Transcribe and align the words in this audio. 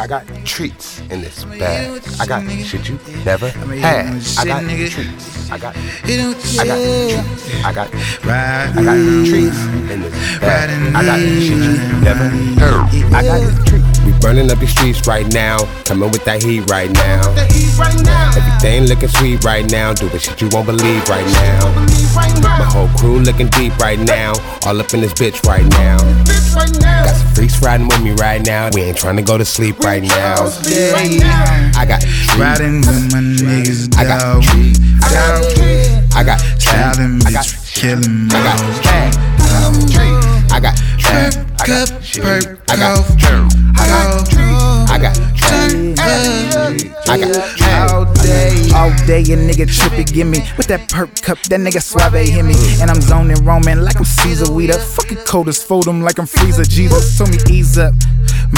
I 0.00 0.06
got 0.08 0.26
treats 0.44 1.00
in 1.10 1.20
this 1.20 1.44
bag. 1.44 2.02
I 2.20 2.26
got 2.26 2.42
shit 2.50 2.88
you 2.88 2.98
never 3.24 3.48
had. 3.48 4.20
I 4.38 4.44
got 4.44 4.62
treats. 4.90 5.50
I 5.50 5.58
got. 5.58 5.76
I 5.76 6.66
got 6.66 6.78
treats. 7.08 7.64
I 7.64 7.72
got. 7.72 7.94
I 7.94 8.82
got 8.82 8.96
treats 9.26 9.60
in 9.92 10.00
this 10.02 10.38
bag. 10.40 10.94
I 10.96 11.04
got 11.04 11.18
shit 11.20 11.58
you 11.58 11.76
never 12.00 12.28
heard. 12.58 13.14
I 13.14 13.22
got 13.22 13.66
treats. 13.66 13.93
We 14.24 14.30
burning 14.30 14.50
up 14.50 14.58
these 14.58 14.70
streets 14.70 15.06
right 15.06 15.26
now. 15.34 15.58
Coming 15.84 16.10
with 16.10 16.24
that 16.24 16.42
heat 16.42 16.64
right 16.70 16.90
now. 16.90 17.28
Everything 18.36 18.84
looking 18.86 19.08
sweet 19.08 19.44
right 19.44 19.68
now. 19.70 19.92
Doing 19.92 20.18
shit 20.18 20.40
you 20.40 20.48
won't 20.50 20.64
believe 20.66 21.06
right 21.08 21.26
now. 21.44 21.68
My 22.40 22.64
whole 22.64 22.88
crew 22.96 23.18
looking 23.18 23.48
deep 23.48 23.76
right 23.78 23.98
now. 23.98 24.32
All 24.64 24.80
up 24.80 24.94
in 24.94 25.02
this 25.02 25.12
bitch 25.12 25.44
right 25.44 25.66
now. 25.76 25.98
Got 26.54 27.16
some 27.16 27.34
freaks 27.34 27.60
riding 27.60 27.86
with 27.86 28.02
me 28.02 28.12
right 28.12 28.44
now. 28.46 28.70
We 28.72 28.82
ain't 28.82 28.96
trying 28.96 29.16
to 29.16 29.22
go 29.22 29.36
to 29.36 29.44
sleep 29.44 29.78
right 29.80 30.02
now. 30.02 30.48
I 31.76 31.84
got 31.86 32.02
Riding 32.38 32.80
with 32.80 33.12
my 33.12 33.20
niggas, 33.20 33.94
I 33.96 34.04
got 34.04 34.20
dog. 34.20 34.42
trees. 34.42 34.78
I 35.04 35.10
got 35.12 35.42
Dog. 35.42 35.54
trees. 35.54 36.16
I 36.16 36.24
got 36.24 36.40
Silent 36.60 37.26
I 37.26 37.30
got 37.32 37.44
bitch, 37.44 37.74
killing 37.80 38.28
I 38.30 38.42
got 38.42 38.83
I 41.64 41.66
cup, 41.66 41.88
got 41.88 42.02
perk, 42.20 42.60
I 42.68 42.76
got 42.76 42.98
off. 42.98 43.08
I 43.78 43.88
got 43.88 44.20
I 44.90 44.98
got 44.98 45.16
up. 45.16 45.34
I 47.08 47.18
got 47.18 47.90
All 47.90 48.04
day, 48.12 48.70
all 48.74 48.90
day, 49.06 49.20
a 49.20 49.36
nigga 49.36 49.64
trippy, 49.64 50.04
give 50.12 50.26
me 50.26 50.40
with 50.58 50.66
that 50.66 50.90
perp 50.90 51.22
cup, 51.22 51.38
that 51.44 51.60
nigga 51.60 51.80
suave 51.80 52.12
hit 52.12 52.44
me, 52.44 52.54
and 52.82 52.90
I'm 52.90 53.00
zoning 53.00 53.42
roaming 53.46 53.80
like 53.80 53.96
I'm 53.96 54.04
Caesar 54.04 54.52
Weeder. 54.52 54.78
Fucking 54.78 55.24
coldest, 55.24 55.66
fold 55.66 55.88
'em 55.88 56.02
like 56.02 56.18
I'm 56.18 56.26
Freezer. 56.26 56.64
Jesus 56.64 57.16
told 57.16 57.30
me 57.30 57.38
ease 57.48 57.78
up, 57.78 57.94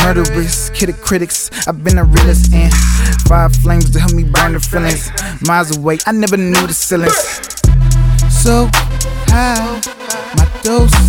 murderous, 0.02 0.70
kid 0.70 0.88
of 0.88 1.00
critics. 1.00 1.48
I've 1.68 1.84
been 1.84 1.98
a 1.98 2.04
realist 2.04 2.52
and 2.52 2.74
five 3.28 3.54
flames 3.54 3.90
to 3.90 4.00
help 4.00 4.14
me 4.14 4.24
burn 4.24 4.54
the 4.54 4.60
feelings. 4.60 5.12
Miles 5.46 5.76
away, 5.76 5.98
I 6.06 6.10
never 6.10 6.36
knew 6.36 6.66
the 6.66 6.74
ceilings. 6.74 7.40
So 8.30 8.68
high, 9.30 9.80
my 10.36 10.48
dose 10.64 11.05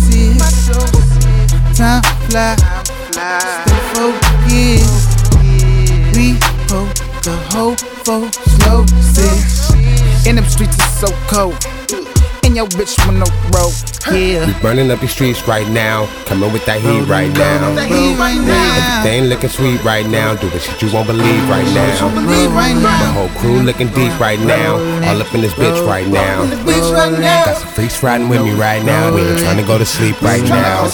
fly, 2.28 2.56
stay 3.10 3.80
focused. 3.94 5.32
We 6.16 6.36
hold 6.68 6.94
the 7.24 7.36
whole 7.50 7.76
for 8.04 8.30
slow 8.32 8.84
six. 9.00 9.72
In 10.26 10.36
them 10.36 10.44
streets 10.44 10.76
is 10.76 11.00
so 11.00 11.08
cold. 11.28 11.56
And 12.44 12.56
your 12.56 12.66
bitch 12.66 12.96
with 13.06 13.18
no 13.18 13.26
rope. 13.52 13.74
Yeah. 14.10 14.46
We 14.46 14.52
burning 14.62 14.90
up 14.90 15.00
these 15.00 15.12
streets 15.12 15.46
right 15.46 15.68
now. 15.68 16.06
Coming 16.24 16.50
with 16.50 16.64
that 16.64 16.80
heat 16.80 17.02
right 17.04 17.30
now. 17.36 17.76
Everything 17.76 19.24
looking 19.24 19.50
sweet 19.50 19.84
right 19.84 20.06
now. 20.06 20.34
Doing 20.34 20.58
shit 20.58 20.80
you 20.80 20.90
won't 20.92 21.06
believe 21.06 21.48
right 21.48 21.66
now. 21.74 22.08
My 22.08 22.96
whole 23.12 23.28
crew 23.40 23.60
looking 23.60 23.88
deep 23.88 24.18
right 24.18 24.40
now. 24.40 24.76
All 25.08 25.20
up 25.20 25.34
in 25.34 25.42
this 25.42 25.52
bitch 25.54 25.86
right 25.86 26.08
now. 26.08 26.44
Got 26.64 27.58
some 27.58 27.68
freaks 27.72 28.02
riding 28.02 28.28
with 28.30 28.42
me 28.42 28.52
right 28.52 28.82
now. 28.82 29.14
We 29.14 29.20
ain't 29.22 29.40
trying 29.40 29.58
to 29.58 29.64
go 29.66 29.76
to 29.76 29.84
sleep 29.84 30.20
right 30.22 30.42
now. 30.44 30.88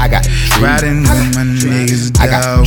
I 0.00 0.08
got 0.08 0.26
Riding 0.60 1.02
with 1.02 1.36
my 1.36 1.44
niggas, 1.44 2.18
I 2.18 2.26
got 2.26 2.42
dog. 2.42 2.66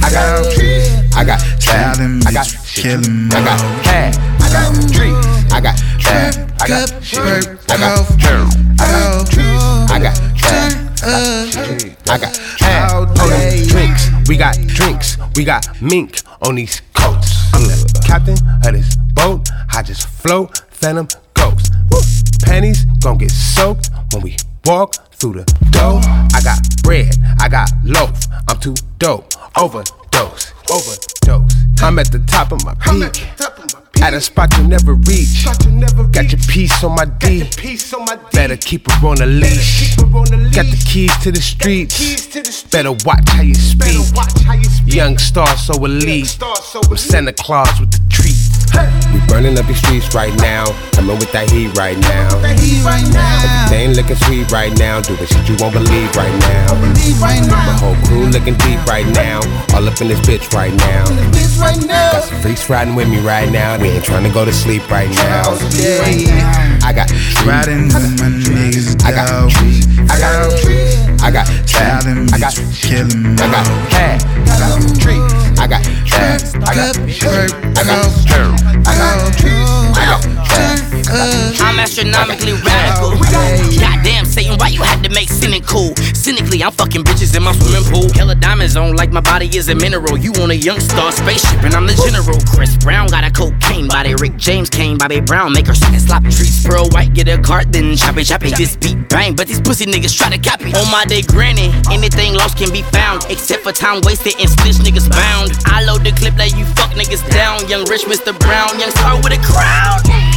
I 0.00 0.10
got 0.10 0.52
trees. 0.54 0.88
I 1.16 1.24
got 1.24 1.40
Silent 1.60 2.24
I 2.24 2.32
got 2.32 2.46
killing 2.64 3.28
me. 3.28 3.34
I 3.34 3.42
got 3.42 3.58
cash. 3.82 4.16
I 4.40 4.48
got 4.48 4.74
treats. 4.94 5.52
I 5.52 5.60
got 5.60 5.74
I 6.60 6.68
got 6.68 6.88
perk, 7.10 7.58
I 7.68 7.76
got. 7.78 8.18
I 9.90 9.98
got 9.98 10.28
I 12.08 12.16
got. 12.16 12.38
All 12.62 13.06
Hold 13.06 13.20
on, 13.20 13.28
day. 13.28 13.66
drinks. 13.66 14.10
We 14.28 14.36
got 14.36 14.56
drinks. 14.68 15.16
We 15.34 15.42
got 15.44 15.66
mink 15.82 16.20
on 16.42 16.54
these 16.54 16.80
coats. 16.94 17.52
I'm 17.54 17.64
the 17.64 18.02
captain 18.06 18.38
of 18.64 18.72
this 18.72 18.94
boat. 19.14 19.48
I 19.74 19.82
just 19.82 20.08
float, 20.08 20.62
phantom 20.70 21.08
ghost. 21.34 21.72
Woo. 21.90 22.00
Panties 22.42 22.84
gon' 23.02 23.18
get 23.18 23.32
soaked 23.32 23.90
when 24.12 24.22
we 24.22 24.36
walk 24.64 25.07
through 25.18 25.34
the 25.34 25.44
dough. 25.70 26.00
I 26.34 26.40
got 26.42 26.58
bread. 26.82 27.14
I 27.40 27.48
got 27.48 27.70
loaf. 27.84 28.26
I'm 28.48 28.58
too 28.60 28.74
dope. 28.98 29.32
Overdose. 29.56 30.52
Overdose. 30.70 31.54
I'm 31.82 31.98
at 31.98 32.10
the 32.12 32.20
top 32.26 32.52
of 32.52 32.64
my 32.64 32.74
peak. 32.74 33.26
At 34.00 34.14
a 34.14 34.20
spot 34.20 34.56
you 34.56 34.68
never 34.68 34.94
reach. 34.94 35.44
Got 36.12 36.30
your 36.30 36.40
piece 36.48 36.84
on 36.84 36.94
my 36.94 37.06
D. 37.18 37.50
Better 38.32 38.56
keep 38.56 38.88
her 38.90 39.08
on 39.08 39.20
a 39.20 39.26
leash. 39.26 39.96
Got 39.96 40.66
the 40.66 40.84
keys 40.86 41.16
to 41.24 41.32
the 41.32 41.40
streets. 41.42 42.62
Better 42.64 42.92
watch 43.04 43.28
how 43.28 43.42
you 43.42 43.54
speak. 43.54 43.98
Young 44.86 45.18
star 45.18 45.48
so 45.56 45.84
elite. 45.84 46.38
I'm 46.40 46.96
Santa 46.96 47.32
Claus 47.32 47.80
with 47.80 47.90
the 47.90 48.00
treat. 48.08 48.36
We 49.12 49.20
burning 49.26 49.58
up 49.58 49.66
these 49.66 49.78
streets 49.78 50.14
right 50.14 50.34
now. 50.36 50.66
Coming 50.92 51.18
with 51.18 51.32
that 51.32 51.50
heat 51.50 51.76
right 51.76 51.98
now. 51.98 52.28
Everything 53.88 54.04
looking 54.04 54.24
sweet 54.26 54.52
right 54.52 54.78
now. 54.78 55.00
Doing 55.00 55.26
shit 55.26 55.48
you 55.48 55.56
won't 55.58 55.72
believe 55.72 56.14
right 56.16 56.32
now. 56.40 56.74
My 57.48 57.76
whole 57.80 57.96
crew 58.06 58.26
looking 58.26 58.54
deep 58.54 58.84
right 58.86 59.06
now. 59.14 59.40
All 59.74 59.86
up 59.88 60.00
in 60.00 60.08
this 60.08 60.20
bitch 60.20 60.52
right 60.52 60.74
now. 60.74 61.04
Got 61.88 62.24
some 62.24 62.40
freaks 62.40 62.68
riding 62.68 62.94
with 62.94 63.08
me 63.08 63.18
right 63.20 63.50
now. 63.50 63.78
We 63.80 63.88
ain't 63.88 64.04
trying 64.04 64.24
to 64.24 64.30
go 64.30 64.44
to 64.44 64.52
sleep 64.52 64.88
right 64.90 65.08
now. 65.08 65.56
I 66.84 66.92
got 66.92 67.10
Riding 67.46 67.88
with 67.88 68.20
my 68.20 68.28
niggas, 68.28 69.02
I 69.04 69.12
got 69.12 69.28
dog. 69.28 69.52
I 70.10 70.18
got 70.18 71.22
I 71.22 71.30
got 71.30 71.46
Silent 71.66 72.32
I 72.32 72.38
got 72.38 72.52
bitch, 72.52 72.82
killing. 72.82 73.40
I 73.40 73.50
got 73.50 73.66
cash. 73.90 74.22
I 74.48 74.58
got 74.58 75.00
treats. 75.00 75.60
I 75.60 75.66
got 75.66 75.84
cash. 76.06 76.54
I 76.54 76.74
got 76.74 76.96
I 77.78 77.84
got 77.84 78.17
astronomically 81.88 82.52
radical. 82.52 83.16
Goddamn, 83.80 84.26
Satan, 84.26 84.58
why 84.58 84.68
you 84.68 84.82
had 84.82 85.02
to 85.02 85.10
make 85.10 85.28
cool? 85.66 85.94
Cynically, 86.14 86.62
I'm 86.62 86.72
fucking 86.72 87.04
bitches 87.04 87.36
in 87.36 87.42
my 87.42 87.52
swimming 87.52 87.84
pool. 87.88 88.12
Hella 88.12 88.34
diamonds 88.34 88.76
on 88.76 88.96
like 88.96 89.10
my 89.10 89.20
body 89.20 89.46
is 89.56 89.68
a 89.68 89.74
mineral. 89.74 90.16
You 90.16 90.32
on 90.40 90.50
a 90.50 90.54
young 90.54 90.80
star 90.80 91.12
spaceship 91.12 91.62
and 91.62 91.74
I'm 91.74 91.86
the 91.86 91.96
general. 92.04 92.38
Chris 92.54 92.76
Brown 92.76 93.08
got 93.08 93.24
a 93.24 93.30
cocaine 93.30 93.88
body. 93.88 94.14
Rick 94.14 94.36
James 94.36 94.68
Kane, 94.68 94.98
Bobby 94.98 95.20
Brown, 95.20 95.52
make 95.52 95.66
her 95.66 95.74
suck 95.74 95.92
and 95.92 96.00
slop 96.02 96.22
treats. 96.24 96.64
Pearl 96.64 96.88
White, 96.90 97.14
get 97.14 97.28
a 97.28 97.38
cart, 97.40 97.72
then 97.72 97.96
choppy 97.96 98.24
choppy. 98.24 98.50
This 98.50 98.76
beat 98.76 99.08
bang, 99.08 99.34
but 99.34 99.46
these 99.46 99.60
pussy 99.60 99.86
niggas 99.86 100.16
try 100.16 100.28
to 100.30 100.38
copy. 100.38 100.74
On 100.74 100.90
my 100.90 101.04
day, 101.04 101.22
granny, 101.22 101.72
anything 101.90 102.34
lost 102.34 102.58
can 102.58 102.72
be 102.72 102.82
found. 102.82 103.24
Except 103.28 103.62
for 103.62 103.72
time 103.72 104.00
wasted 104.04 104.34
and 104.40 104.50
stitch 104.50 104.76
niggas 104.84 105.08
bound. 105.08 105.52
I 105.66 105.84
load 105.84 106.04
the 106.04 106.12
clip, 106.12 106.36
let 106.36 106.56
you 106.56 106.64
fuck 106.76 106.92
niggas 106.92 107.24
down. 107.30 107.68
Young 107.68 107.84
rich 107.86 108.04
Mr. 108.04 108.38
Brown, 108.38 108.78
young 108.78 108.90
star 108.90 109.16
with 109.16 109.32
a 109.32 109.40
crown. 109.44 110.27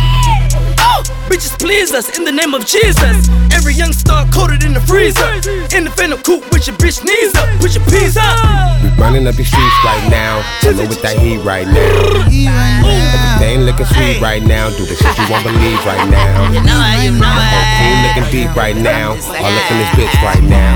Bitches 1.32 1.58
please 1.58 1.94
us 1.94 2.18
in 2.18 2.26
the 2.26 2.32
name 2.32 2.54
of 2.54 2.66
Jesus. 2.66 3.30
Every 3.54 3.74
young 3.74 3.94
star 3.94 4.28
coated 4.34 4.66
in 4.66 4.74
the 4.74 4.82
freezer. 4.82 5.61
In 5.72 5.86
the 5.86 5.92
phantom 5.92 6.20
coupe 6.20 6.44
with 6.52 6.68
your 6.68 6.76
bitch 6.76 7.00
knees 7.00 7.32
up, 7.40 7.48
with 7.64 7.74
your 7.80 7.86
peas 7.88 8.18
up. 8.20 8.36
We 8.84 8.92
burning 9.00 9.24
up 9.24 9.36
these 9.40 9.48
streets 9.48 9.80
right 9.88 10.04
now. 10.12 10.44
Coming 10.60 10.90
with 10.92 11.02
that 11.02 11.16
heat 11.16 11.40
right 11.48 11.64
now. 11.64 12.28
Everything 12.28 13.64
looking 13.64 13.88
sweet 13.88 14.20
right 14.20 14.44
now. 14.44 14.68
Do 14.68 14.84
the 14.84 15.00
shit 15.00 15.16
you 15.16 15.32
won't 15.32 15.48
believe 15.48 15.80
right 15.88 16.12
now. 16.12 16.52
You 16.52 16.60
know 16.60 16.76
it, 16.76 17.08
you 17.08 17.12
know 17.16 17.24
Crew 17.24 17.88
it. 17.88 18.04
looking 18.04 18.28
deep 18.36 18.52
right 18.52 18.76
now. 18.76 19.16
All 19.16 19.48
up 19.48 19.72
in 19.72 19.80
this 19.80 19.92
bitch 19.96 20.12
right 20.20 20.44
now. 20.44 20.76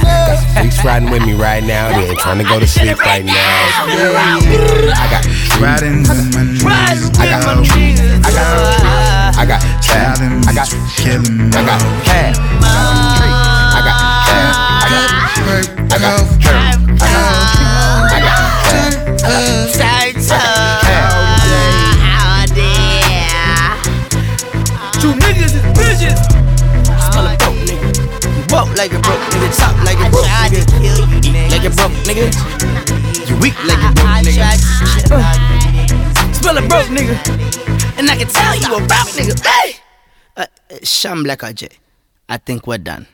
Got 0.00 0.40
some 0.40 0.64
freaks 0.64 0.80
riding 0.80 1.10
with 1.12 1.20
me 1.28 1.36
right 1.36 1.60
now. 1.60 1.92
We 1.92 2.08
ain't 2.08 2.18
trying 2.18 2.38
to 2.38 2.48
go 2.48 2.58
to 2.58 2.66
sleep 2.66 2.96
right 3.04 3.20
now. 3.20 3.36
I 3.36 5.12
got 5.12 5.28
Riding 5.60 6.08
with 6.08 6.32
my 6.32 6.40
niggas, 6.56 7.12
I 7.20 7.28
got 7.28 7.44
dog. 7.44 7.68
I 8.24 8.32
got 8.32 9.36
I 9.36 9.44
got 9.44 9.60
Silent 9.84 10.48
I 10.48 10.54
got 10.56 10.68
bitch, 10.68 10.96
killing 10.96 11.36
me. 11.36 11.52
I 11.52 11.64
got 11.68 11.80
cash. 12.04 12.36
I 12.38 12.45
like 28.86 28.98
a 28.98 29.02
broke 29.02 29.18
nigga, 29.30 29.50
talk 29.58 29.76
like 29.82 29.98
a 29.98 30.10
broke 30.10 30.26
nigga. 30.46 30.62
Eat 31.26 31.50
like 31.50 31.64
a 31.64 31.70
broke 31.74 31.90
nigga. 32.06 32.30
You 33.28 33.36
weak 33.38 33.58
like 33.64 33.82
a 33.82 33.90
broke 33.94 34.22
nigga. 34.22 34.46
Smell 36.34 36.58
a 36.58 36.62
broke 36.62 36.86
nigga. 36.86 37.16
And 37.98 38.08
I 38.08 38.16
can 38.16 38.28
tell 38.28 38.54
you 38.54 38.76
a 38.76 38.80
rap 38.86 39.06
nigga. 39.08 39.44
Hey! 39.44 39.76
Uh, 40.36 40.46
uh, 40.70 40.76
Sham 40.84 41.24
Blaq. 41.24 41.42
I 42.28 42.36
think 42.36 42.66
we're 42.68 42.78
done. 42.78 43.06